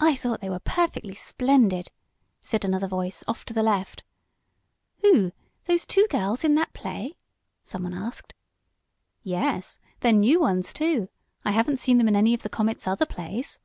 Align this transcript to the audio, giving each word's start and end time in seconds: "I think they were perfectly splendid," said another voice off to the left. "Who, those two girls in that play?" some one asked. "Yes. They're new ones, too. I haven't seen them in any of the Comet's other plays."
"I 0.00 0.16
think 0.16 0.40
they 0.40 0.48
were 0.48 0.60
perfectly 0.60 1.14
splendid," 1.14 1.88
said 2.40 2.64
another 2.64 2.86
voice 2.86 3.22
off 3.28 3.44
to 3.44 3.52
the 3.52 3.62
left. 3.62 4.02
"Who, 5.02 5.30
those 5.66 5.84
two 5.84 6.06
girls 6.08 6.42
in 6.42 6.54
that 6.54 6.72
play?" 6.72 7.18
some 7.62 7.82
one 7.82 7.92
asked. 7.92 8.32
"Yes. 9.22 9.78
They're 10.00 10.10
new 10.14 10.40
ones, 10.40 10.72
too. 10.72 11.10
I 11.44 11.50
haven't 11.50 11.80
seen 11.80 11.98
them 11.98 12.08
in 12.08 12.16
any 12.16 12.32
of 12.32 12.44
the 12.44 12.48
Comet's 12.48 12.86
other 12.86 13.04
plays." 13.04 13.60